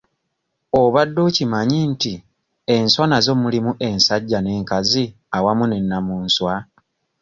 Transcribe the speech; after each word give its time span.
Obadde 0.81 1.19
okimanyi 1.27 1.77
nti 1.91 2.13
enswa 2.75 3.05
nazo 3.07 3.33
mulimu 3.41 3.71
ensajja 3.87 4.37
n'enkazi 4.41 5.03
awamu 5.37 5.63
ne 5.67 5.77
nnamunswa? 5.83 6.53